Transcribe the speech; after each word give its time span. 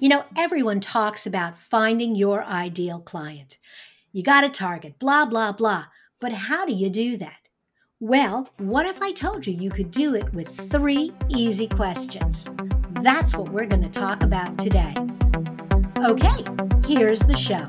You 0.00 0.08
know, 0.08 0.24
everyone 0.36 0.78
talks 0.78 1.26
about 1.26 1.58
finding 1.58 2.14
your 2.14 2.44
ideal 2.44 3.00
client. 3.00 3.58
You 4.12 4.22
got 4.22 4.44
a 4.44 4.48
target, 4.48 4.96
blah, 5.00 5.24
blah, 5.24 5.50
blah. 5.50 5.86
But 6.20 6.32
how 6.32 6.64
do 6.64 6.72
you 6.72 6.88
do 6.88 7.16
that? 7.16 7.40
Well, 7.98 8.48
what 8.58 8.86
if 8.86 9.02
I 9.02 9.10
told 9.10 9.44
you 9.44 9.52
you 9.52 9.70
could 9.70 9.90
do 9.90 10.14
it 10.14 10.32
with 10.32 10.48
three 10.70 11.12
easy 11.28 11.66
questions? 11.66 12.48
That's 13.02 13.34
what 13.34 13.48
we're 13.48 13.66
going 13.66 13.82
to 13.82 13.88
talk 13.88 14.22
about 14.22 14.56
today. 14.56 14.94
Okay, 15.98 16.44
here's 16.86 17.18
the 17.18 17.36
show. 17.36 17.66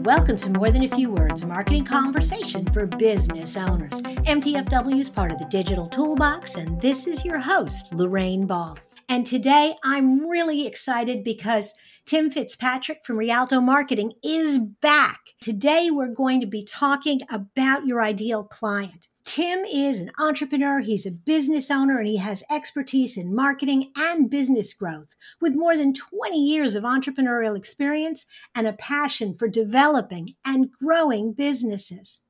Welcome 0.00 0.38
to 0.38 0.50
More 0.50 0.70
Than 0.70 0.82
a 0.82 0.88
Few 0.88 1.12
Words, 1.12 1.44
marketing 1.44 1.84
conversation 1.84 2.66
for 2.66 2.86
business 2.86 3.56
owners. 3.56 4.02
MTFW 4.02 4.98
is 4.98 5.08
part 5.08 5.30
of 5.30 5.38
the 5.38 5.46
Digital 5.46 5.86
Toolbox, 5.86 6.56
and 6.56 6.80
this 6.80 7.06
is 7.06 7.24
your 7.24 7.38
host, 7.38 7.94
Lorraine 7.94 8.48
Ball. 8.48 8.76
And 9.08 9.26
today 9.26 9.74
I'm 9.84 10.26
really 10.26 10.66
excited 10.66 11.24
because 11.24 11.74
Tim 12.06 12.30
Fitzpatrick 12.30 13.00
from 13.04 13.16
Rialto 13.16 13.60
Marketing 13.60 14.12
is 14.22 14.58
back. 14.58 15.20
Today 15.40 15.90
we're 15.90 16.14
going 16.14 16.40
to 16.40 16.46
be 16.46 16.64
talking 16.64 17.20
about 17.30 17.86
your 17.86 18.02
ideal 18.02 18.44
client. 18.44 19.08
Tim 19.24 19.60
is 19.60 20.00
an 20.00 20.10
entrepreneur, 20.18 20.80
he's 20.80 21.06
a 21.06 21.10
business 21.10 21.70
owner, 21.70 21.98
and 21.98 22.06
he 22.06 22.18
has 22.18 22.44
expertise 22.50 23.16
in 23.16 23.34
marketing 23.34 23.90
and 23.96 24.28
business 24.28 24.74
growth. 24.74 25.08
With 25.40 25.56
more 25.56 25.78
than 25.78 25.94
20 25.94 26.38
years 26.38 26.74
of 26.74 26.84
entrepreneurial 26.84 27.56
experience 27.56 28.26
and 28.54 28.66
a 28.66 28.74
passion 28.74 29.34
for 29.34 29.48
developing 29.48 30.34
and 30.44 30.70
growing 30.70 31.32
businesses. 31.32 32.24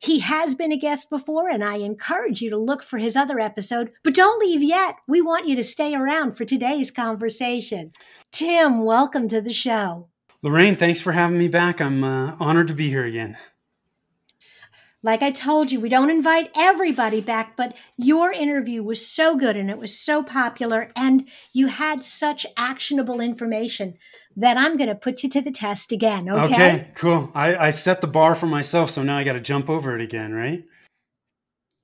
He 0.00 0.20
has 0.20 0.54
been 0.54 0.70
a 0.70 0.76
guest 0.76 1.10
before, 1.10 1.48
and 1.48 1.64
I 1.64 1.76
encourage 1.78 2.40
you 2.40 2.50
to 2.50 2.56
look 2.56 2.84
for 2.84 2.98
his 2.98 3.16
other 3.16 3.40
episode. 3.40 3.90
But 4.04 4.14
don't 4.14 4.38
leave 4.38 4.62
yet. 4.62 4.96
We 5.08 5.20
want 5.20 5.48
you 5.48 5.56
to 5.56 5.64
stay 5.64 5.94
around 5.94 6.36
for 6.36 6.44
today's 6.44 6.92
conversation. 6.92 7.90
Tim, 8.30 8.84
welcome 8.84 9.26
to 9.28 9.40
the 9.40 9.52
show. 9.52 10.08
Lorraine, 10.40 10.76
thanks 10.76 11.00
for 11.00 11.12
having 11.12 11.38
me 11.38 11.48
back. 11.48 11.80
I'm 11.80 12.04
uh, 12.04 12.36
honored 12.38 12.68
to 12.68 12.74
be 12.74 12.88
here 12.88 13.04
again. 13.04 13.36
Like 15.02 15.22
I 15.22 15.30
told 15.30 15.70
you, 15.70 15.78
we 15.78 15.88
don't 15.88 16.10
invite 16.10 16.50
everybody 16.56 17.20
back, 17.20 17.56
but 17.56 17.76
your 17.96 18.32
interview 18.32 18.82
was 18.82 19.06
so 19.06 19.36
good 19.36 19.56
and 19.56 19.70
it 19.70 19.78
was 19.78 19.98
so 19.98 20.22
popular, 20.22 20.90
and 20.96 21.28
you 21.52 21.68
had 21.68 22.02
such 22.02 22.46
actionable 22.56 23.20
information 23.20 23.94
that 24.36 24.56
I'm 24.56 24.76
going 24.76 24.88
to 24.88 24.94
put 24.94 25.22
you 25.22 25.28
to 25.30 25.40
the 25.40 25.52
test 25.52 25.92
again. 25.92 26.28
Okay. 26.28 26.54
Okay, 26.54 26.90
cool. 26.94 27.30
I, 27.34 27.56
I 27.56 27.70
set 27.70 28.00
the 28.00 28.06
bar 28.06 28.34
for 28.34 28.46
myself, 28.46 28.90
so 28.90 29.02
now 29.02 29.16
I 29.16 29.24
got 29.24 29.34
to 29.34 29.40
jump 29.40 29.70
over 29.70 29.94
it 29.94 30.00
again, 30.00 30.32
right? 30.32 30.64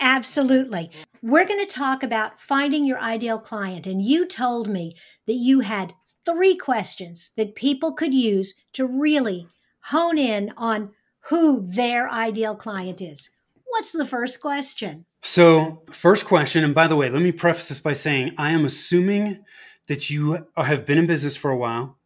Absolutely. 0.00 0.90
We're 1.22 1.46
going 1.46 1.64
to 1.64 1.72
talk 1.72 2.02
about 2.02 2.40
finding 2.40 2.84
your 2.84 2.98
ideal 2.98 3.38
client. 3.38 3.86
And 3.86 4.02
you 4.02 4.26
told 4.26 4.68
me 4.68 4.96
that 5.26 5.34
you 5.34 5.60
had 5.60 5.94
three 6.26 6.56
questions 6.56 7.30
that 7.36 7.54
people 7.54 7.92
could 7.92 8.12
use 8.12 8.60
to 8.74 8.86
really 8.86 9.46
hone 9.84 10.18
in 10.18 10.52
on 10.56 10.90
who 11.28 11.62
their 11.62 12.10
ideal 12.10 12.54
client 12.54 13.00
is. 13.00 13.30
What's 13.64 13.92
the 13.92 14.06
first 14.06 14.40
question? 14.40 15.06
So, 15.22 15.82
first 15.90 16.26
question, 16.26 16.64
and 16.64 16.74
by 16.74 16.86
the 16.86 16.96
way, 16.96 17.08
let 17.08 17.22
me 17.22 17.32
preface 17.32 17.68
this 17.68 17.80
by 17.80 17.94
saying 17.94 18.34
I 18.36 18.50
am 18.50 18.64
assuming 18.64 19.42
that 19.86 20.10
you 20.10 20.46
have 20.56 20.84
been 20.86 20.98
in 20.98 21.06
business 21.06 21.36
for 21.36 21.50
a 21.50 21.56
while 21.56 21.98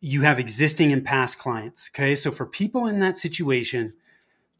you 0.00 0.22
have 0.22 0.40
existing 0.40 0.92
and 0.92 1.04
past 1.04 1.38
clients. 1.38 1.90
Okay. 1.92 2.16
So 2.16 2.30
for 2.30 2.46
people 2.46 2.86
in 2.86 3.00
that 3.00 3.18
situation, 3.18 3.92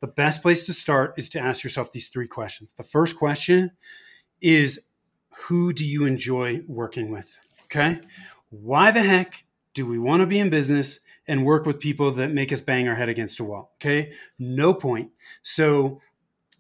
the 0.01 0.07
best 0.07 0.43
place 0.43 0.67
to 0.67 0.73
start 0.73 1.15
is 1.17 1.29
to 1.31 1.41
ask 1.41 1.65
yourself 1.65 1.93
these 1.93 2.09
three 2.09 2.29
questions. 2.29 2.75
The 2.75 2.85
first 2.85 3.17
question 3.17 3.73
is 4.41 4.81
Who 5.47 5.73
do 5.73 5.85
you 5.85 6.05
enjoy 6.05 6.63
working 6.67 7.11
with? 7.11 7.39
Okay. 7.65 8.01
Why 8.51 8.91
the 8.91 9.03
heck 9.03 9.45
do 9.75 9.87
we 9.87 9.99
want 9.99 10.21
to 10.21 10.27
be 10.27 10.39
in 10.39 10.51
business 10.51 11.01
and 11.29 11.45
work 11.45 11.67
with 11.67 11.81
people 11.81 12.11
that 12.13 12.33
make 12.33 12.53
us 12.53 12.61
bang 12.61 12.89
our 12.89 12.95
head 12.95 13.09
against 13.09 13.41
a 13.41 13.45
wall? 13.45 13.73
Okay. 13.77 14.13
No 14.39 14.75
point. 14.75 15.11
So 15.43 16.01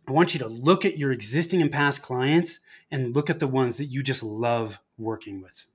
I 0.06 0.12
want 0.12 0.34
you 0.34 0.40
to 0.40 0.48
look 0.48 0.84
at 0.84 0.98
your 0.98 1.12
existing 1.12 1.62
and 1.62 1.70
past 1.70 2.02
clients 2.02 2.60
and 2.90 3.14
look 3.14 3.30
at 3.30 3.38
the 3.38 3.46
ones 3.46 3.76
that 3.76 3.86
you 3.86 4.02
just 4.02 4.22
love 4.22 4.80
working 4.98 5.40
with. 5.40 5.66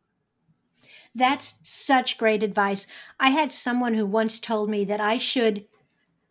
That's 1.14 1.56
such 1.64 2.18
great 2.18 2.44
advice. 2.44 2.88
I 3.20 3.30
had 3.30 3.54
someone 3.54 3.94
who 3.94 4.06
once 4.06 4.40
told 4.40 4.70
me 4.70 4.84
that 4.86 5.00
I 5.00 5.18
should 5.18 5.66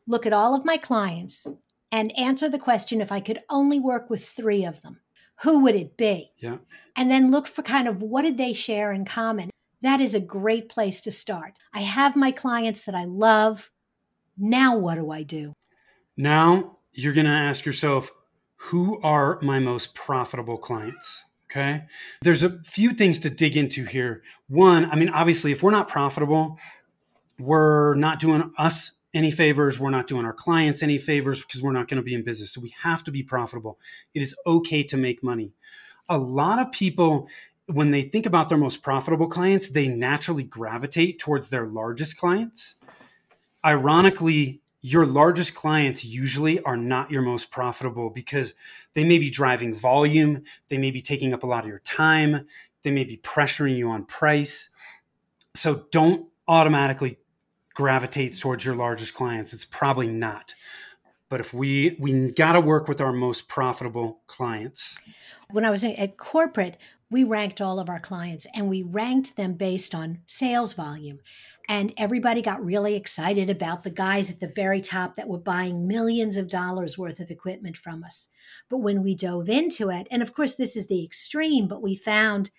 look 0.06 0.26
at 0.26 0.34
all 0.34 0.54
of 0.54 0.66
my 0.66 0.76
clients 0.76 1.46
and 1.90 2.16
answer 2.18 2.48
the 2.48 2.58
question 2.58 3.00
if 3.00 3.10
I 3.10 3.20
could 3.20 3.38
only 3.48 3.80
work 3.80 4.10
with 4.10 4.22
three 4.22 4.64
of 4.64 4.82
them, 4.82 5.00
who 5.42 5.60
would 5.60 5.74
it 5.74 5.96
be? 5.96 6.32
Yeah. 6.38 6.58
And 6.96 7.10
then 7.10 7.30
look 7.30 7.46
for 7.46 7.62
kind 7.62 7.88
of 7.88 8.02
what 8.02 8.22
did 8.22 8.36
they 8.36 8.52
share 8.52 8.92
in 8.92 9.04
common. 9.04 9.50
That 9.84 10.00
is 10.00 10.14
a 10.14 10.20
great 10.20 10.70
place 10.70 11.02
to 11.02 11.10
start. 11.10 11.52
I 11.74 11.80
have 11.80 12.16
my 12.16 12.32
clients 12.32 12.84
that 12.86 12.94
I 12.94 13.04
love. 13.04 13.70
Now, 14.38 14.78
what 14.78 14.94
do 14.94 15.10
I 15.10 15.22
do? 15.22 15.52
Now, 16.16 16.78
you're 16.94 17.12
going 17.12 17.26
to 17.26 17.30
ask 17.30 17.66
yourself, 17.66 18.10
who 18.56 18.98
are 19.02 19.38
my 19.42 19.58
most 19.58 19.94
profitable 19.94 20.56
clients? 20.56 21.22
Okay. 21.50 21.82
There's 22.22 22.42
a 22.42 22.62
few 22.64 22.94
things 22.94 23.18
to 23.20 23.30
dig 23.30 23.58
into 23.58 23.84
here. 23.84 24.22
One, 24.48 24.90
I 24.90 24.96
mean, 24.96 25.10
obviously, 25.10 25.52
if 25.52 25.62
we're 25.62 25.70
not 25.70 25.86
profitable, 25.86 26.58
we're 27.38 27.94
not 27.94 28.18
doing 28.20 28.54
us 28.56 28.92
any 29.12 29.30
favors. 29.30 29.78
We're 29.78 29.90
not 29.90 30.06
doing 30.06 30.24
our 30.24 30.32
clients 30.32 30.82
any 30.82 30.96
favors 30.96 31.42
because 31.42 31.62
we're 31.62 31.72
not 31.72 31.88
going 31.88 31.98
to 31.98 32.02
be 32.02 32.14
in 32.14 32.24
business. 32.24 32.54
So 32.54 32.62
we 32.62 32.74
have 32.80 33.04
to 33.04 33.10
be 33.10 33.22
profitable. 33.22 33.78
It 34.14 34.22
is 34.22 34.34
okay 34.46 34.82
to 34.84 34.96
make 34.96 35.22
money. 35.22 35.52
A 36.08 36.16
lot 36.16 36.58
of 36.58 36.72
people, 36.72 37.28
when 37.66 37.90
they 37.90 38.02
think 38.02 38.26
about 38.26 38.48
their 38.48 38.58
most 38.58 38.82
profitable 38.82 39.26
clients, 39.26 39.70
they 39.70 39.88
naturally 39.88 40.44
gravitate 40.44 41.18
towards 41.18 41.48
their 41.48 41.66
largest 41.66 42.18
clients. 42.18 42.74
Ironically, 43.64 44.60
your 44.82 45.06
largest 45.06 45.54
clients 45.54 46.04
usually 46.04 46.60
are 46.60 46.76
not 46.76 47.10
your 47.10 47.22
most 47.22 47.50
profitable 47.50 48.10
because 48.10 48.52
they 48.92 49.04
may 49.04 49.18
be 49.18 49.30
driving 49.30 49.74
volume, 49.74 50.42
they 50.68 50.76
may 50.76 50.90
be 50.90 51.00
taking 51.00 51.32
up 51.32 51.42
a 51.42 51.46
lot 51.46 51.64
of 51.64 51.70
your 51.70 51.78
time, 51.80 52.46
they 52.82 52.90
may 52.90 53.04
be 53.04 53.16
pressuring 53.16 53.78
you 53.78 53.88
on 53.88 54.04
price. 54.04 54.68
So 55.54 55.86
don't 55.90 56.28
automatically 56.46 57.18
gravitate 57.72 58.38
towards 58.38 58.64
your 58.64 58.74
largest 58.74 59.14
clients. 59.14 59.54
It's 59.54 59.64
probably 59.64 60.08
not. 60.08 60.54
But 61.30 61.40
if 61.40 61.54
we 61.54 61.96
we 61.98 62.30
got 62.32 62.52
to 62.52 62.60
work 62.60 62.86
with 62.86 63.00
our 63.00 63.12
most 63.12 63.48
profitable 63.48 64.20
clients. 64.26 64.98
When 65.50 65.64
I 65.64 65.70
was 65.70 65.82
at 65.82 66.18
corporate, 66.18 66.76
we 67.14 67.22
ranked 67.22 67.60
all 67.60 67.78
of 67.78 67.88
our 67.88 68.00
clients 68.00 68.44
and 68.56 68.68
we 68.68 68.82
ranked 68.82 69.36
them 69.36 69.52
based 69.52 69.94
on 69.94 70.18
sales 70.26 70.72
volume. 70.72 71.20
And 71.68 71.92
everybody 71.96 72.42
got 72.42 72.64
really 72.64 72.96
excited 72.96 73.48
about 73.48 73.84
the 73.84 73.90
guys 73.90 74.32
at 74.32 74.40
the 74.40 74.48
very 74.48 74.80
top 74.80 75.14
that 75.14 75.28
were 75.28 75.38
buying 75.38 75.86
millions 75.86 76.36
of 76.36 76.48
dollars 76.48 76.98
worth 76.98 77.20
of 77.20 77.30
equipment 77.30 77.76
from 77.76 78.02
us. 78.02 78.30
But 78.68 78.78
when 78.78 79.04
we 79.04 79.14
dove 79.14 79.48
into 79.48 79.90
it, 79.90 80.08
and 80.10 80.22
of 80.22 80.34
course, 80.34 80.56
this 80.56 80.74
is 80.74 80.88
the 80.88 81.04
extreme, 81.04 81.68
but 81.68 81.80
we 81.80 81.94
found 81.94 82.50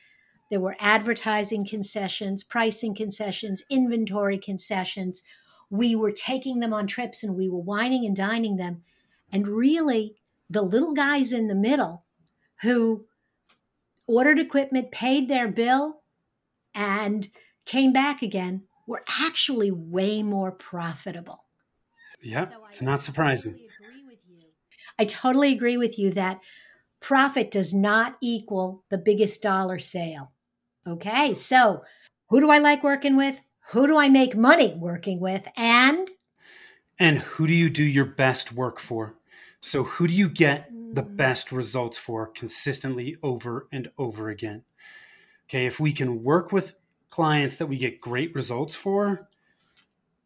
there 0.49 0.61
were 0.61 0.77
advertising 0.79 1.67
concessions, 1.67 2.41
pricing 2.41 2.95
concessions, 2.95 3.65
inventory 3.69 4.37
concessions. 4.37 5.21
We 5.69 5.97
were 5.97 6.13
taking 6.13 6.61
them 6.61 6.73
on 6.73 6.87
trips 6.87 7.25
and 7.25 7.35
we 7.35 7.49
were 7.49 7.59
wining 7.59 8.05
and 8.05 8.15
dining 8.15 8.55
them. 8.55 8.83
And 9.33 9.49
really, 9.49 10.15
the 10.49 10.61
little 10.61 10.93
guys 10.93 11.33
in 11.33 11.49
the 11.49 11.55
middle 11.55 12.05
who 12.61 13.03
ordered 14.07 14.39
equipment, 14.39 14.91
paid 14.91 15.27
their 15.27 15.47
bill, 15.47 16.01
and 16.73 17.27
came 17.65 17.93
back 17.93 18.21
again 18.21 18.63
were 18.87 19.03
actually 19.21 19.71
way 19.71 20.21
more 20.21 20.51
profitable. 20.51 21.39
Yeah, 22.21 22.45
so 22.45 22.55
it's 22.67 22.81
not 22.81 23.01
surprising. 23.01 23.53
Totally 23.53 24.17
I 24.97 25.05
totally 25.05 25.51
agree 25.51 25.77
with 25.77 25.99
you 25.99 26.11
that 26.11 26.39
profit 26.99 27.51
does 27.51 27.73
not 27.73 28.17
equal 28.21 28.83
the 28.89 28.97
biggest 28.97 29.41
dollar 29.41 29.79
sale. 29.79 30.33
Okay, 30.87 31.33
so 31.33 31.83
who 32.29 32.39
do 32.39 32.49
I 32.49 32.59
like 32.59 32.83
working 32.83 33.15
with? 33.17 33.39
Who 33.71 33.87
do 33.87 33.97
I 33.97 34.09
make 34.09 34.35
money 34.35 34.75
working 34.77 35.19
with? 35.19 35.47
And 35.57 36.09
and 36.97 37.19
who 37.19 37.47
do 37.47 37.53
you 37.53 37.69
do 37.69 37.83
your 37.83 38.05
best 38.05 38.53
work 38.53 38.79
for? 38.79 39.15
So 39.61 39.83
who 39.83 40.07
do 40.07 40.13
you 40.13 40.29
get 40.29 40.71
mm. 40.71 40.84
The 40.95 41.03
best 41.03 41.51
results 41.51 41.97
for 41.97 42.25
consistently 42.25 43.17
over 43.21 43.67
and 43.71 43.91
over 43.97 44.29
again? 44.29 44.63
Okay, 45.47 45.65
if 45.65 45.79
we 45.79 45.91
can 45.91 46.23
work 46.23 46.51
with 46.51 46.75
clients 47.09 47.57
that 47.57 47.67
we 47.67 47.77
get 47.77 48.01
great 48.01 48.33
results 48.33 48.75
for, 48.75 49.27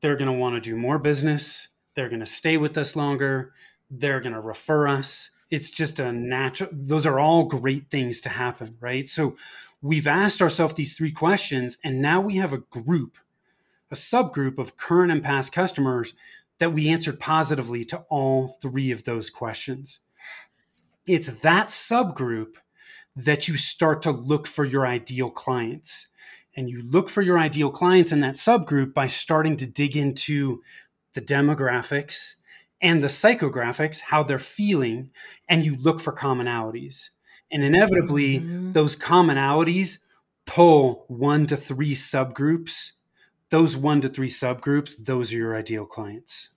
they're 0.02 0.16
going 0.16 0.32
to 0.32 0.38
want 0.38 0.56
to 0.56 0.70
do 0.70 0.76
more 0.76 0.98
business. 0.98 1.68
They're 1.94 2.10
going 2.10 2.22
to 2.22 2.26
stay 2.26 2.58
with 2.58 2.78
us 2.78 2.96
longer. 2.96 3.54
They're 3.92 4.22
going 4.22 4.34
to 4.34 4.40
refer 4.40 4.88
us. 4.88 5.32
It's 5.50 5.72
just 5.72 6.00
a 6.00 6.12
natural, 6.12 6.70
those 6.72 7.06
are 7.06 7.20
all 7.20 7.46
great 7.46 7.90
things 7.90 8.22
to 8.22 8.30
happen, 8.30 8.78
right? 8.80 9.10
So 9.10 9.36
we've 9.82 10.08
asked 10.08 10.42
ourselves 10.42 10.76
these 10.76 10.96
three 10.96 11.12
questions, 11.12 11.78
and 11.84 12.02
now 12.02 12.22
we 12.22 12.36
have 12.36 12.54
a 12.54 12.60
group, 12.60 13.18
a 13.92 13.96
subgroup 13.96 14.60
of 14.60 14.78
current 14.78 15.12
and 15.12 15.24
past 15.24 15.52
customers 15.52 16.14
that 16.60 16.74
we 16.74 16.90
answered 16.90 17.20
positively 17.20 17.84
to 17.86 18.06
all 18.10 18.50
three 18.62 18.92
of 18.92 19.06
those 19.06 19.30
questions. 19.30 20.02
It's 21.10 21.42
that 21.42 21.70
subgroup 21.70 22.58
that 23.16 23.48
you 23.48 23.58
start 23.58 24.04
to 24.04 24.12
look 24.12 24.46
for 24.46 24.64
your 24.64 24.86
ideal 24.86 25.32
clients. 25.32 26.06
and 26.56 26.70
you 26.70 26.82
look 26.82 27.10
for 27.10 27.22
your 27.22 27.40
ideal 27.40 27.72
clients 27.72 28.12
in 28.12 28.20
that 28.20 28.36
subgroup 28.36 28.94
by 28.94 29.08
starting 29.08 29.56
to 29.58 29.66
dig 29.66 29.96
into 29.96 30.62
the 31.14 31.22
demographics 31.22 32.36
and 32.82 33.04
the 33.04 33.08
psychographics, 33.08 34.02
how 34.02 34.24
they're 34.24 34.40
feeling, 34.40 35.10
and 35.48 35.66
you 35.66 35.76
look 35.78 36.00
for 36.00 36.14
commonalities. 36.14 37.10
And 37.52 37.64
inevitably, 37.64 38.40
mm-hmm. 38.40 38.72
those 38.74 38.96
commonalities 38.96 40.00
pull 40.46 41.06
one 41.08 41.46
to 41.48 41.58
three 41.58 41.94
subgroups. 41.94 42.92
Those 43.50 43.76
one 43.76 44.02
to 44.02 44.10
three 44.10 44.30
subgroups, 44.30 45.06
those 45.06 45.32
are 45.32 45.38
your 45.38 45.56
ideal 45.56 45.86
clients. 45.86 46.50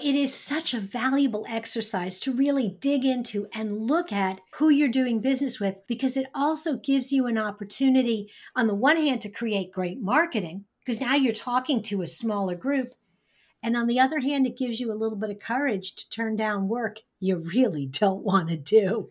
It 0.00 0.14
is 0.14 0.32
such 0.32 0.74
a 0.74 0.80
valuable 0.80 1.44
exercise 1.48 2.20
to 2.20 2.32
really 2.32 2.76
dig 2.80 3.04
into 3.04 3.48
and 3.52 3.76
look 3.76 4.12
at 4.12 4.40
who 4.54 4.68
you're 4.68 4.88
doing 4.88 5.20
business 5.20 5.58
with 5.58 5.80
because 5.88 6.16
it 6.16 6.28
also 6.36 6.76
gives 6.76 7.10
you 7.10 7.26
an 7.26 7.36
opportunity, 7.36 8.30
on 8.54 8.68
the 8.68 8.76
one 8.76 8.96
hand, 8.96 9.20
to 9.22 9.28
create 9.28 9.72
great 9.72 10.00
marketing 10.00 10.66
because 10.78 11.00
now 11.00 11.16
you're 11.16 11.32
talking 11.32 11.82
to 11.82 12.02
a 12.02 12.06
smaller 12.06 12.54
group. 12.54 12.90
And 13.60 13.76
on 13.76 13.88
the 13.88 13.98
other 13.98 14.20
hand, 14.20 14.46
it 14.46 14.56
gives 14.56 14.78
you 14.78 14.92
a 14.92 14.94
little 14.94 15.18
bit 15.18 15.30
of 15.30 15.40
courage 15.40 15.96
to 15.96 16.08
turn 16.10 16.36
down 16.36 16.68
work 16.68 17.00
you 17.18 17.38
really 17.38 17.86
don't 17.86 18.22
want 18.22 18.50
to 18.50 18.56
do. 18.56 19.10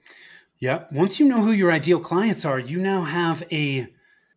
Yeah. 0.57 0.85
Once 0.89 1.19
you 1.19 1.27
know 1.27 1.43
who 1.43 1.51
your 1.51 1.71
ideal 1.71 1.99
clients 1.99 2.45
are, 2.45 2.59
you 2.59 2.79
now 2.79 3.01
have 3.01 3.43
a 3.51 3.87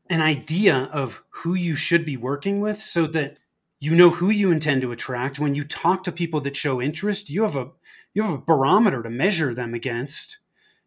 an 0.08 0.20
idea 0.20 0.90
of 0.92 1.22
who 1.28 1.54
you 1.54 1.76
should 1.76 2.04
be 2.04 2.16
working 2.16 2.58
with 2.58 2.82
so 2.82 3.06
that 3.06 3.38
you 3.80 3.94
know 3.94 4.10
who 4.10 4.30
you 4.30 4.50
intend 4.50 4.82
to 4.82 4.92
attract. 4.92 5.38
When 5.38 5.54
you 5.54 5.64
talk 5.64 6.04
to 6.04 6.12
people 6.12 6.40
that 6.42 6.56
show 6.56 6.80
interest 6.80 7.30
you 7.30 7.42
have 7.42 7.56
a 7.56 7.70
you 8.14 8.22
have 8.22 8.32
a 8.32 8.38
barometer 8.38 9.02
to 9.02 9.10
measure 9.10 9.54
them 9.54 9.74
against 9.74 10.38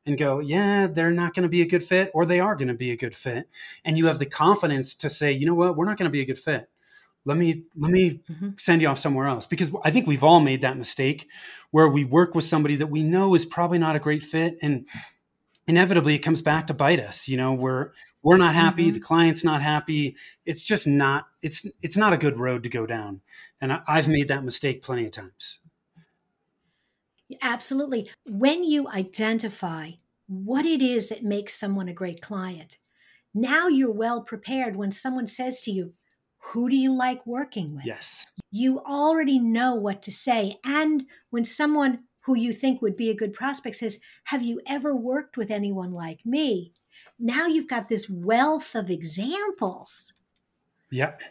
and 0.06 0.18
go 0.18 0.40
yeah 0.40 0.88
they're 0.88 1.12
not 1.12 1.34
going 1.34 1.44
to 1.44 1.50
be 1.50 1.62
a 1.62 1.68
good 1.68 1.84
fit 1.84 2.12
or 2.14 2.26
they 2.26 2.40
are 2.40 2.56
going 2.56 2.68
to 2.68 2.74
be 2.74 2.92
a 2.92 2.98
good 2.98 3.16
fit. 3.16 3.50
And 3.84 3.98
you 3.98 4.06
have 4.06 4.20
the 4.20 4.26
confidence 4.26 4.96
to 4.96 5.10
say 5.10 5.32
you 5.32 5.46
know 5.46 5.56
what? 5.56 5.76
We're 5.76 5.86
not 5.86 5.98
going 5.98 6.10
to 6.10 6.12
be 6.12 6.22
a 6.22 6.26
good 6.26 6.40
fit. 6.40 6.70
Let 7.26 7.38
me 7.38 7.64
let 7.76 7.92
me 7.92 8.22
mm-hmm. 8.30 8.50
send 8.58 8.82
you 8.82 8.90
off 8.90 9.00
somewhere 9.00 9.28
else. 9.28 9.48
Because 9.48 9.72
i 9.84 9.92
think 9.92 10.08
we've 10.08 10.24
all 10.24 10.40
made 10.40 10.62
that 10.62 10.78
mistake 10.78 11.28
where 11.72 11.90
we 11.90 12.06
work 12.06 12.36
with 12.36 12.46
somebody 12.46 12.76
that 12.78 12.88
we 12.88 13.02
know 13.02 13.34
is 13.34 13.46
probably 13.46 13.80
not 13.80 13.96
a 13.96 14.00
great 14.00 14.24
fit 14.24 14.58
and 14.62 14.88
inevitably 15.68 16.16
it 16.16 16.20
comes 16.20 16.42
back 16.42 16.68
to 16.68 16.74
bite 16.74 17.00
us 17.00 17.28
you 17.28 17.38
know 17.38 17.54
we're 17.54 17.92
we're 18.24 18.38
not 18.38 18.56
happy 18.56 18.86
mm-hmm. 18.86 18.94
the 18.94 19.00
client's 19.00 19.44
not 19.44 19.62
happy. 19.62 20.16
It's 20.46 20.62
just 20.62 20.88
not 20.88 21.28
it's 21.42 21.66
it's 21.82 21.98
not 21.98 22.14
a 22.14 22.18
good 22.18 22.40
road 22.40 22.64
to 22.64 22.70
go 22.70 22.86
down. 22.86 23.22
And 23.62 23.72
I, 23.74 23.82
i've 23.88 24.08
made 24.08 24.30
that 24.30 24.44
mistake 24.44 24.82
plenty 24.82 25.06
of 25.06 25.12
times. 25.12 25.60
Absolutely. 27.42 28.10
When 28.26 28.64
you 28.64 28.88
identify 28.90 29.92
what 30.28 30.66
it 30.66 30.82
is 30.82 31.08
that 31.10 31.24
makes 31.24 31.54
someone 31.54 31.88
a 31.88 31.94
great 31.94 32.22
client 32.22 32.78
now 33.34 33.68
you're 33.68 33.92
well 33.92 34.22
prepared 34.22 34.76
when 34.76 34.92
someone 34.92 35.28
says 35.28 35.62
to 35.62 35.72
you 35.72 35.94
who 36.52 36.70
do 36.70 36.76
you 36.76 36.94
like 36.94 37.26
working 37.26 37.74
with? 37.74 37.86
Yes. 37.86 38.28
You 38.52 38.80
already 38.80 39.40
know 39.40 39.76
what 39.76 40.02
to 40.04 40.12
say. 40.12 40.58
And 40.66 41.06
when 41.30 41.46
someone 41.46 42.04
who 42.26 42.36
you 42.36 42.52
think 42.52 42.82
would 42.82 42.98
be 42.98 43.10
a 43.10 43.16
good 43.16 43.34
prospect 43.34 43.78
says 43.78 44.00
have 44.26 44.44
you 44.44 44.62
ever 44.68 44.94
worked 44.96 45.38
with 45.38 45.50
anyone 45.50 45.92
like 45.92 46.26
me 46.26 46.74
now 47.24 47.48
you've 47.48 47.70
got 47.70 47.90
this 47.90 48.10
wealth 48.10 48.76
of 48.76 48.90
examples. 48.90 50.14
Yep, 50.92 51.22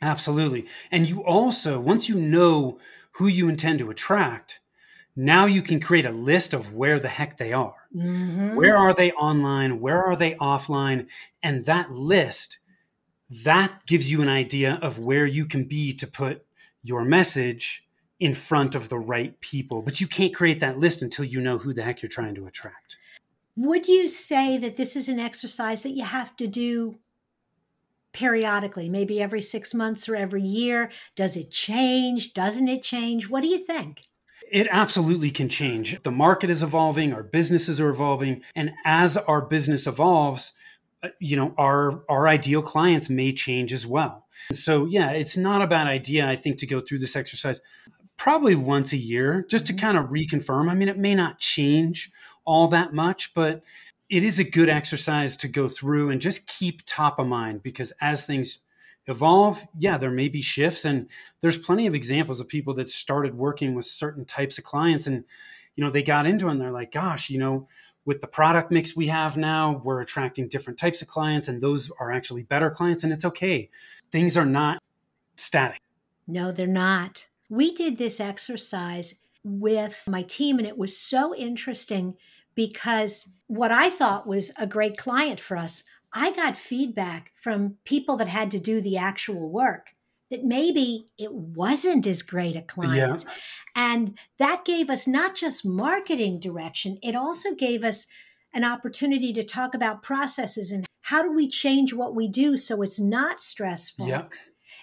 absolutely. 0.00 0.66
And 0.90 1.08
you 1.08 1.22
also, 1.22 1.78
once 1.78 2.08
you 2.08 2.16
know 2.16 2.78
who 3.12 3.26
you 3.26 3.48
intend 3.48 3.78
to 3.80 3.90
attract, 3.90 4.60
now 5.14 5.46
you 5.46 5.62
can 5.62 5.80
create 5.80 6.06
a 6.06 6.12
list 6.12 6.54
of 6.54 6.72
where 6.72 6.98
the 6.98 7.08
heck 7.08 7.36
they 7.36 7.52
are. 7.52 7.74
Mm-hmm. 7.94 8.56
Where 8.56 8.76
are 8.76 8.94
they 8.94 9.12
online? 9.12 9.80
Where 9.80 10.02
are 10.02 10.16
they 10.16 10.34
offline? 10.36 11.08
And 11.42 11.64
that 11.66 11.92
list, 11.92 12.58
that 13.44 13.84
gives 13.86 14.10
you 14.10 14.22
an 14.22 14.28
idea 14.28 14.78
of 14.80 14.98
where 14.98 15.26
you 15.26 15.44
can 15.44 15.64
be 15.64 15.92
to 15.94 16.06
put 16.06 16.46
your 16.82 17.04
message 17.04 17.84
in 18.18 18.32
front 18.32 18.74
of 18.74 18.88
the 18.88 18.98
right 18.98 19.38
people. 19.40 19.82
But 19.82 20.00
you 20.00 20.06
can't 20.06 20.34
create 20.34 20.60
that 20.60 20.78
list 20.78 21.02
until 21.02 21.24
you 21.24 21.40
know 21.40 21.58
who 21.58 21.74
the 21.74 21.82
heck 21.82 22.00
you're 22.00 22.08
trying 22.08 22.34
to 22.36 22.46
attract. 22.46 22.96
Would 23.58 23.88
you 23.88 24.06
say 24.06 24.56
that 24.56 24.76
this 24.76 24.94
is 24.94 25.08
an 25.08 25.18
exercise 25.18 25.82
that 25.82 25.90
you 25.90 26.04
have 26.04 26.36
to 26.36 26.46
do 26.46 27.00
periodically, 28.12 28.88
maybe 28.88 29.20
every 29.20 29.42
six 29.42 29.74
months 29.74 30.08
or 30.08 30.14
every 30.14 30.42
year? 30.42 30.92
Does 31.16 31.36
it 31.36 31.50
change? 31.50 32.34
Doesn't 32.34 32.68
it 32.68 32.84
change? 32.84 33.28
What 33.28 33.40
do 33.40 33.48
you 33.48 33.58
think? 33.58 34.02
It 34.48 34.68
absolutely 34.70 35.32
can 35.32 35.48
change. 35.48 36.00
The 36.04 36.12
market 36.12 36.50
is 36.50 36.62
evolving, 36.62 37.12
our 37.12 37.24
businesses 37.24 37.80
are 37.80 37.88
evolving, 37.88 38.42
and 38.54 38.70
as 38.84 39.16
our 39.16 39.40
business 39.40 39.88
evolves, 39.88 40.52
uh, 41.02 41.08
you 41.18 41.36
know, 41.36 41.52
our 41.58 42.04
our 42.08 42.28
ideal 42.28 42.62
clients 42.62 43.10
may 43.10 43.32
change 43.32 43.72
as 43.72 43.84
well. 43.84 44.28
So, 44.52 44.86
yeah, 44.86 45.10
it's 45.10 45.36
not 45.36 45.62
a 45.62 45.66
bad 45.66 45.88
idea 45.88 46.28
I 46.28 46.36
think 46.36 46.58
to 46.58 46.66
go 46.66 46.80
through 46.80 47.00
this 47.00 47.16
exercise 47.16 47.60
probably 48.16 48.54
once 48.54 48.92
a 48.92 48.96
year 48.96 49.44
just 49.48 49.66
to 49.66 49.72
mm-hmm. 49.72 49.80
kind 49.80 49.98
of 49.98 50.10
reconfirm. 50.10 50.70
I 50.70 50.74
mean, 50.74 50.88
it 50.88 50.98
may 50.98 51.16
not 51.16 51.38
change 51.40 52.12
all 52.48 52.66
that 52.68 52.94
much, 52.94 53.34
but 53.34 53.62
it 54.08 54.24
is 54.24 54.38
a 54.38 54.44
good 54.44 54.70
exercise 54.70 55.36
to 55.36 55.48
go 55.48 55.68
through 55.68 56.08
and 56.08 56.18
just 56.20 56.46
keep 56.46 56.80
top 56.86 57.18
of 57.18 57.26
mind 57.26 57.62
because 57.62 57.92
as 58.00 58.24
things 58.24 58.60
evolve, 59.06 59.66
yeah, 59.78 59.98
there 59.98 60.10
may 60.10 60.28
be 60.28 60.40
shifts. 60.40 60.86
And 60.86 61.08
there's 61.42 61.58
plenty 61.58 61.86
of 61.86 61.94
examples 61.94 62.40
of 62.40 62.48
people 62.48 62.72
that 62.74 62.88
started 62.88 63.34
working 63.34 63.74
with 63.74 63.84
certain 63.84 64.24
types 64.24 64.56
of 64.56 64.64
clients 64.64 65.06
and, 65.06 65.24
you 65.76 65.84
know, 65.84 65.90
they 65.90 66.02
got 66.02 66.26
into 66.26 66.48
it 66.48 66.52
and 66.52 66.60
they're 66.60 66.72
like, 66.72 66.90
gosh, 66.90 67.28
you 67.28 67.38
know, 67.38 67.68
with 68.06 68.22
the 68.22 68.26
product 68.26 68.70
mix 68.70 68.96
we 68.96 69.08
have 69.08 69.36
now, 69.36 69.82
we're 69.84 70.00
attracting 70.00 70.48
different 70.48 70.78
types 70.78 71.02
of 71.02 71.08
clients 71.08 71.46
and 71.46 71.60
those 71.60 71.92
are 72.00 72.10
actually 72.10 72.44
better 72.44 72.70
clients. 72.70 73.04
And 73.04 73.12
it's 73.12 73.26
okay. 73.26 73.68
Things 74.10 74.38
are 74.38 74.46
not 74.46 74.82
static. 75.36 75.82
No, 76.26 76.50
they're 76.50 76.66
not. 76.66 77.26
We 77.50 77.74
did 77.74 77.98
this 77.98 78.20
exercise 78.20 79.16
with 79.44 80.04
my 80.06 80.22
team 80.22 80.58
and 80.58 80.66
it 80.66 80.78
was 80.78 80.96
so 80.96 81.34
interesting 81.34 82.16
because 82.58 83.34
what 83.46 83.70
I 83.70 83.88
thought 83.88 84.26
was 84.26 84.50
a 84.58 84.66
great 84.66 84.96
client 84.96 85.38
for 85.38 85.56
us, 85.56 85.84
I 86.12 86.32
got 86.32 86.56
feedback 86.56 87.30
from 87.36 87.76
people 87.84 88.16
that 88.16 88.26
had 88.26 88.50
to 88.50 88.58
do 88.58 88.80
the 88.80 88.96
actual 88.96 89.48
work 89.48 89.90
that 90.28 90.42
maybe 90.42 91.06
it 91.16 91.32
wasn't 91.32 92.04
as 92.04 92.22
great 92.22 92.56
a 92.56 92.62
client. 92.62 93.24
Yeah. 93.24 93.34
And 93.76 94.18
that 94.40 94.64
gave 94.64 94.90
us 94.90 95.06
not 95.06 95.36
just 95.36 95.64
marketing 95.64 96.40
direction, 96.40 96.98
it 97.00 97.14
also 97.14 97.54
gave 97.54 97.84
us 97.84 98.08
an 98.52 98.64
opportunity 98.64 99.32
to 99.34 99.44
talk 99.44 99.72
about 99.72 100.02
processes 100.02 100.72
and 100.72 100.84
how 101.02 101.22
do 101.22 101.32
we 101.32 101.46
change 101.46 101.94
what 101.94 102.12
we 102.12 102.26
do 102.26 102.56
so 102.56 102.82
it's 102.82 102.98
not 102.98 103.40
stressful. 103.40 104.08
Yeah. 104.08 104.24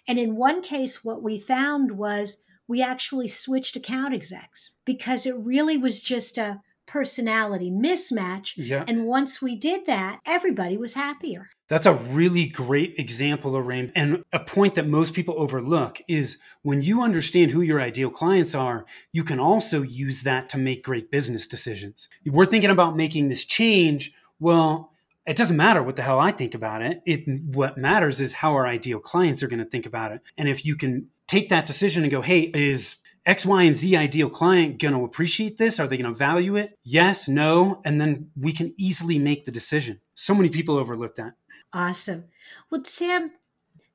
And 0.08 0.18
in 0.18 0.38
one 0.38 0.62
case, 0.62 1.04
what 1.04 1.22
we 1.22 1.40
found 1.40 1.98
was 1.98 2.42
we 2.70 2.82
actually 2.82 3.28
switched 3.28 3.76
account 3.76 4.14
execs 4.14 4.72
because 4.86 5.26
it 5.26 5.36
really 5.38 5.76
was 5.76 6.02
just 6.02 6.38
a 6.38 6.62
personality 6.96 7.70
mismatch. 7.70 8.54
Yeah. 8.56 8.86
And 8.88 9.06
once 9.06 9.42
we 9.42 9.58
did 9.58 9.86
that, 9.86 10.22
everybody 10.26 10.78
was 10.78 10.94
happier. 10.94 11.50
That's 11.68 11.86
a 11.86 11.94
really 11.94 12.48
great 12.48 12.96
example, 12.98 13.52
Lorraine. 13.52 13.92
And 13.96 14.24
a 14.32 14.40
point 14.40 14.76
that 14.76 14.88
most 14.88 15.14
people 15.14 15.36
overlook 15.38 16.00
is 16.08 16.38
when 16.62 16.82
you 16.82 17.02
understand 17.02 17.52
who 17.52 17.60
your 17.60 17.82
ideal 17.82 18.10
clients 18.10 18.56
are, 18.56 18.86
you 19.12 19.26
can 19.26 19.42
also 19.42 19.82
use 19.82 20.24
that 20.24 20.48
to 20.50 20.58
make 20.58 20.86
great 20.86 21.12
business 21.12 21.48
decisions. 21.48 22.08
We're 22.26 22.46
thinking 22.46 22.70
about 22.70 22.96
making 22.96 23.28
this 23.28 23.44
change. 23.44 24.14
Well, 24.40 24.94
it 25.28 25.36
doesn't 25.36 25.58
matter 25.58 25.84
what 25.84 25.98
the 25.98 26.02
hell 26.02 26.22
I 26.22 26.32
think 26.32 26.56
about 26.56 26.82
it. 26.82 27.02
It 27.06 27.28
what 27.44 27.78
matters 27.78 28.22
is 28.22 28.32
how 28.32 28.54
our 28.54 28.66
ideal 28.66 29.00
clients 29.00 29.44
are 29.44 29.50
going 29.50 29.64
to 29.64 29.70
think 29.70 29.86
about 29.86 30.14
it. 30.14 30.22
And 30.38 30.48
if 30.48 30.66
you 30.66 30.78
can 30.78 31.10
take 31.28 31.50
that 31.50 31.66
decision 31.66 32.04
and 32.04 32.12
go, 32.12 32.22
"Hey, 32.22 32.52
is 32.54 32.96
X, 33.26 33.46
Y, 33.46 33.64
and 33.64 33.76
Z 33.76 33.96
ideal 33.96 34.30
client 34.30 34.80
going 34.80 34.94
to 34.94 35.04
appreciate 35.04 35.58
this? 35.58 35.80
Are 35.80 35.88
they 35.88 35.98
going 35.98 36.12
to 36.12 36.18
value 36.18 36.56
it? 36.56 36.78
Yes, 36.84 37.28
no. 37.28 37.82
And 37.84 38.00
then 38.00 38.30
we 38.36 38.54
can 38.54 38.74
easily 38.78 39.18
make 39.18 39.46
the 39.46 39.52
decision. 39.52 40.00
So 40.14 40.36
many 40.36 40.50
people 40.50 40.78
overlook 40.78 41.16
that. 41.16 41.34
Awesome. 41.74 42.26
Well, 42.70 42.84
Sam, 42.86 43.32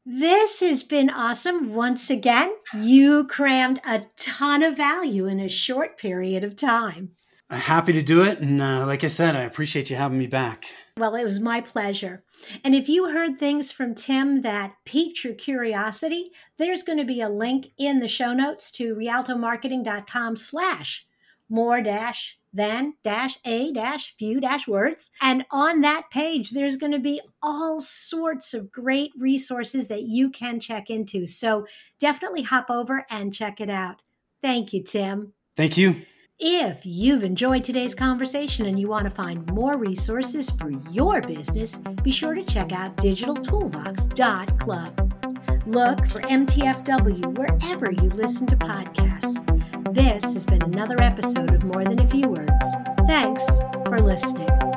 this 0.04 0.60
has 0.60 0.82
been 0.82 1.10
awesome. 1.10 1.74
Once 1.74 2.10
again, 2.10 2.52
you 2.74 3.26
crammed 3.26 3.80
a 3.86 4.02
ton 4.16 4.62
of 4.62 4.76
value 4.76 5.26
in 5.26 5.38
a 5.38 5.48
short 5.48 5.98
period 5.98 6.42
of 6.42 6.56
time. 6.56 7.12
I'm 7.48 7.60
happy 7.60 7.92
to 7.92 8.02
do 8.02 8.22
it. 8.22 8.40
And 8.40 8.60
uh, 8.60 8.86
like 8.86 9.04
I 9.04 9.08
said, 9.08 9.36
I 9.36 9.42
appreciate 9.42 9.90
you 9.90 9.96
having 9.96 10.18
me 10.18 10.26
back. 10.26 10.66
Well, 10.96 11.14
it 11.14 11.24
was 11.24 11.40
my 11.40 11.60
pleasure. 11.60 12.22
And 12.64 12.74
if 12.74 12.88
you 12.88 13.10
heard 13.10 13.38
things 13.38 13.72
from 13.72 13.94
Tim 13.94 14.42
that 14.42 14.74
piqued 14.84 15.24
your 15.24 15.34
curiosity, 15.34 16.30
there's 16.58 16.82
going 16.82 16.98
to 16.98 17.04
be 17.04 17.20
a 17.20 17.28
link 17.28 17.68
in 17.78 18.00
the 18.00 18.08
show 18.08 18.32
notes 18.32 18.70
to 18.72 18.94
rialtomarketing.com 18.94 20.36
slash 20.36 21.06
more 21.48 21.80
dash 21.80 22.38
than 22.52 22.94
dash 23.02 23.38
a 23.44 23.72
dash 23.72 24.14
few 24.16 24.40
dash 24.40 24.66
words. 24.66 25.10
And 25.20 25.44
on 25.50 25.82
that 25.82 26.10
page, 26.10 26.50
there's 26.50 26.76
going 26.76 26.92
to 26.92 26.98
be 26.98 27.20
all 27.42 27.80
sorts 27.80 28.54
of 28.54 28.72
great 28.72 29.12
resources 29.18 29.86
that 29.88 30.02
you 30.02 30.30
can 30.30 30.58
check 30.60 30.90
into. 30.90 31.26
So 31.26 31.66
definitely 31.98 32.42
hop 32.42 32.70
over 32.70 33.04
and 33.10 33.32
check 33.32 33.60
it 33.60 33.70
out. 33.70 34.02
Thank 34.42 34.72
you, 34.72 34.82
Tim. 34.82 35.34
Thank 35.56 35.76
you. 35.76 36.02
If 36.42 36.86
you've 36.86 37.22
enjoyed 37.22 37.64
today's 37.64 37.94
conversation 37.94 38.64
and 38.64 38.80
you 38.80 38.88
want 38.88 39.04
to 39.04 39.10
find 39.10 39.46
more 39.52 39.76
resources 39.76 40.48
for 40.48 40.70
your 40.90 41.20
business, 41.20 41.76
be 42.02 42.10
sure 42.10 42.34
to 42.34 42.42
check 42.42 42.72
out 42.72 42.96
digitaltoolbox.club. 42.96 45.66
Look 45.66 46.06
for 46.06 46.22
MTFW 46.22 47.36
wherever 47.36 47.90
you 47.90 48.08
listen 48.08 48.46
to 48.46 48.56
podcasts. 48.56 49.44
This 49.92 50.32
has 50.32 50.46
been 50.46 50.62
another 50.62 50.96
episode 51.02 51.52
of 51.52 51.62
More 51.62 51.84
Than 51.84 52.00
a 52.00 52.06
Few 52.06 52.26
Words. 52.26 52.74
Thanks 53.06 53.60
for 53.84 53.98
listening. 53.98 54.69